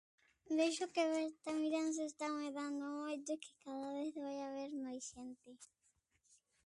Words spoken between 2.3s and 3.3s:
medrando moito